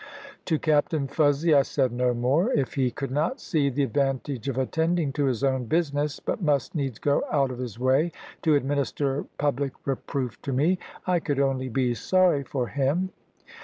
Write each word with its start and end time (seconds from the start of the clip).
To 0.45 0.57
Captain 0.57 1.07
Fuzzy 1.07 1.53
I 1.53 1.61
said 1.61 1.91
no 1.91 2.15
more. 2.15 2.51
If 2.53 2.73
he 2.73 2.89
could 2.89 3.11
not 3.11 3.39
see 3.39 3.69
the 3.69 3.83
advantage 3.83 4.47
of 4.49 4.57
attending 4.57 5.13
to 5.13 5.25
his 5.25 5.43
own 5.43 5.65
business, 5.65 6.19
but 6.19 6.41
must 6.41 6.73
needs 6.73 6.97
go 6.97 7.23
out 7.31 7.51
of 7.51 7.59
his 7.59 7.77
way 7.77 8.11
to 8.41 8.55
administer 8.55 9.25
public 9.37 9.73
reproof 9.85 10.41
to 10.41 10.51
me, 10.51 10.79
I 11.05 11.19
could 11.19 11.39
only 11.39 11.69
be 11.69 11.93
sorry 11.93 12.41
for 12.43 12.65
him. 12.69 13.11